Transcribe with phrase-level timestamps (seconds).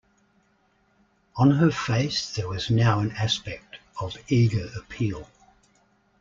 [1.35, 5.29] On her face there was now an aspect of eager appeal.